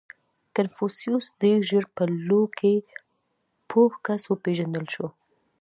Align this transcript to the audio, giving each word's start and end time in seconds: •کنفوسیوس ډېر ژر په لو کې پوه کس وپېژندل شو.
•کنفوسیوس 0.55 1.25
ډېر 1.41 1.59
ژر 1.69 1.85
په 1.95 2.03
لو 2.27 2.41
کې 2.57 2.73
پوه 3.69 3.91
کس 4.05 4.21
وپېژندل 4.27 4.85
شو. 4.93 5.07